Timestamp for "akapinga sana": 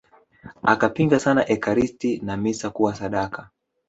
0.73-1.41